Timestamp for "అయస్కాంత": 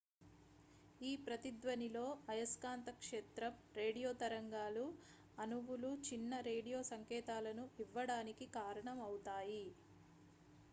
2.29-2.89